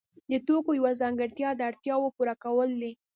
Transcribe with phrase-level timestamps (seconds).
[0.29, 2.91] د توکو یوه ځانګړتیا د اړتیاوو پوره کول دي.